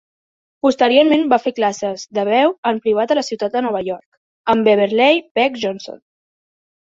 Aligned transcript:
Posteriorment 0.67 1.25
va 1.33 1.37
fer 1.43 1.51
classes 1.57 2.05
de 2.19 2.23
veu 2.29 2.55
en 2.71 2.79
privat 2.87 3.13
a 3.13 3.17
la 3.19 3.25
ciutat 3.29 3.57
de 3.57 3.63
Nova 3.65 3.83
York, 3.89 4.07
amb 4.55 4.69
Beverley 4.69 5.21
Peck 5.39 5.61
Johnson. 5.65 6.01